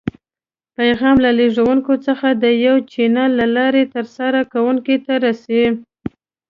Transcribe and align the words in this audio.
پیغام 0.77 1.15
له 1.25 1.31
لیږدونکي 1.37 1.95
څخه 2.07 2.27
د 2.43 2.45
یو 2.65 2.75
چینل 2.91 3.29
له 3.39 3.45
لارې 3.55 3.83
تر 3.93 4.05
لاسه 4.09 4.41
کوونکي 4.53 4.95
ته 5.05 5.13
رسي. 5.25 5.63